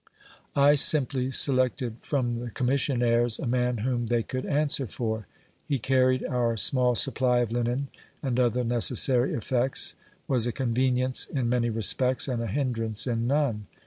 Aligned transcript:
I 0.55 0.73
simply 0.73 1.29
selected 1.29 1.97
from 2.01 2.33
the 2.33 2.49
commissionaires 2.49 3.37
a 3.37 3.45
man 3.45 3.77
whom 3.85 4.07
they 4.07 4.23
could 4.23 4.47
answer 4.47 4.87
for. 4.87 5.27
He 5.67 5.77
carried 5.77 6.25
our 6.25 6.57
small 6.57 6.95
supply 6.95 7.37
of 7.41 7.51
linen 7.51 7.89
and 8.23 8.39
other 8.39 8.63
necessary 8.63 9.35
effects, 9.35 9.93
was 10.27 10.47
a 10.47 10.51
convenience 10.51 11.27
in 11.27 11.49
many 11.49 11.69
respects 11.69 12.27
and 12.27 12.41
a 12.41 12.47
hindrance 12.47 13.05
in 13.05 13.27
none. 13.27 13.67